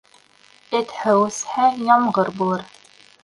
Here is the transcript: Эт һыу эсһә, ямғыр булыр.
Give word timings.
Эт 0.79 0.93
һыу 1.01 1.21
эсһә, 1.27 1.67
ямғыр 1.91 2.35
булыр. 2.41 2.65